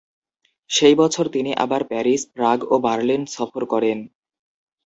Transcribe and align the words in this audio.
সেই 0.69 0.95
বছর 0.95 1.25
তিনি 1.27 1.51
আবার 1.55 1.81
প্যারিস, 1.83 2.21
প্রাগ 2.35 2.59
ও 2.65 2.85
বার্লিন 2.85 3.21
সফর 3.35 3.63
করেন। 3.65 3.97